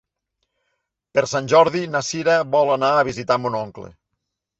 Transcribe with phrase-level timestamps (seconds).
[1.17, 3.91] Per Sant Jordi na Sira vol anar a visitar mon oncle.